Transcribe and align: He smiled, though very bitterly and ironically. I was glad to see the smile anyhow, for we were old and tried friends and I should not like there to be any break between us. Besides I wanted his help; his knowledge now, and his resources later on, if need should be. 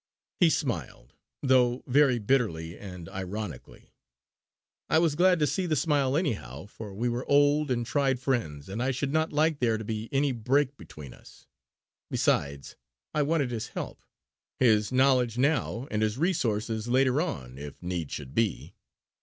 He 0.39 0.49
smiled, 0.49 1.13
though 1.43 1.83
very 1.85 2.17
bitterly 2.17 2.75
and 2.75 3.07
ironically. 3.09 3.93
I 4.89 4.97
was 4.97 5.13
glad 5.13 5.37
to 5.37 5.45
see 5.45 5.67
the 5.67 5.75
smile 5.75 6.17
anyhow, 6.17 6.65
for 6.65 6.91
we 6.91 7.07
were 7.07 7.23
old 7.29 7.69
and 7.69 7.85
tried 7.85 8.19
friends 8.19 8.67
and 8.67 8.81
I 8.81 8.89
should 8.89 9.13
not 9.13 9.31
like 9.31 9.59
there 9.59 9.77
to 9.77 9.83
be 9.83 10.09
any 10.11 10.31
break 10.31 10.75
between 10.75 11.13
us. 11.13 11.45
Besides 12.09 12.75
I 13.13 13.21
wanted 13.21 13.51
his 13.51 13.67
help; 13.67 14.01
his 14.59 14.91
knowledge 14.91 15.37
now, 15.37 15.87
and 15.91 16.01
his 16.01 16.17
resources 16.17 16.87
later 16.87 17.21
on, 17.21 17.59
if 17.59 17.79
need 17.79 18.11
should 18.11 18.33
be. 18.33 18.73